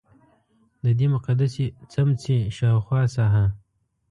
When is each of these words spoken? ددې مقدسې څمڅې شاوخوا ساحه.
ددې 0.83 1.07
مقدسې 1.15 1.65
څمڅې 1.91 2.37
شاوخوا 2.57 3.01
ساحه. 3.15 3.45